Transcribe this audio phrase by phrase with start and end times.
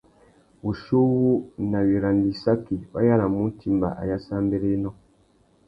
[0.63, 1.31] Wuchiuwú,
[1.71, 4.89] nà wiranda-issaki, wa yānamú utimba ayássámbérénô.